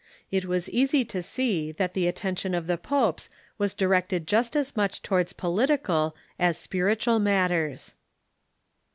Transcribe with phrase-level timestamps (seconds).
[0.31, 4.75] It was easy to see that the attention of the popes was directed just as
[4.75, 7.93] much towards political as spiritual matters.